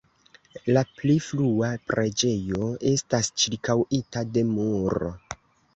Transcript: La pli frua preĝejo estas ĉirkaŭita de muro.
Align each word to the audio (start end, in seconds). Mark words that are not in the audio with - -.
La 0.77 0.81
pli 1.01 1.17
frua 1.25 1.69
preĝejo 1.91 2.73
estas 2.95 3.33
ĉirkaŭita 3.45 4.27
de 4.35 4.49
muro. 4.59 5.17